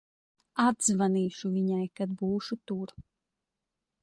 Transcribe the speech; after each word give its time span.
Atzvanīšu 0.63 1.53
viņai, 1.59 1.85
kad 2.01 2.17
būšu 2.23 2.59
tur. 2.73 2.97